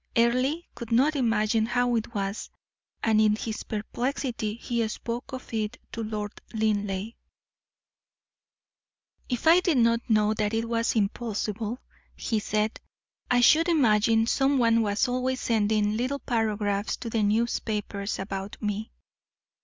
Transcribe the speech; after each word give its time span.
Earle 0.17 0.63
could 0.73 0.91
not 0.91 1.15
imagine 1.15 1.67
how 1.67 1.95
it 1.95 2.15
was, 2.15 2.49
and 3.03 3.21
in 3.21 3.35
his 3.35 3.61
perplexity 3.61 4.55
he 4.55 4.87
spoke 4.87 5.31
of 5.31 5.53
it 5.53 5.77
to 5.91 6.01
Lord 6.01 6.31
Linleigh. 6.55 7.11
"If 9.29 9.45
I 9.45 9.59
did 9.59 9.77
not 9.77 9.99
know 10.09 10.33
that 10.33 10.55
it 10.55 10.67
was 10.67 10.95
impossible," 10.95 11.77
he 12.15 12.39
said, 12.39 12.79
"I 13.29 13.41
should 13.41 13.67
imagine 13.69 14.25
some 14.25 14.57
one 14.57 14.81
was 14.81 15.07
always 15.07 15.39
sending 15.39 15.95
little 15.95 16.17
paragraphs 16.17 16.97
to 16.97 17.11
the 17.11 17.21
newspapers 17.21 18.17
about 18.17 18.57
me." 18.59 18.91